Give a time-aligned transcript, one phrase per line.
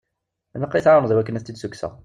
[0.55, 1.91] Ilaq ad yi-tɛawneḍ i wakken ad tent-id-sukkseɣ.